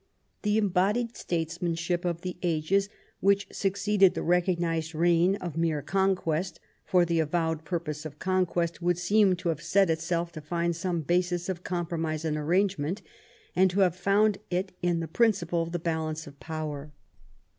[0.41, 6.59] The embodied statesmanship of the ages which succeeded the recog nized reign of mere conquest
[6.83, 11.01] for the avowed purpose of conquest would seem to have set itself to find some
[11.01, 13.03] basis of compromise and arrangement,
[13.55, 16.91] and to have found it in the principle of the balance of power.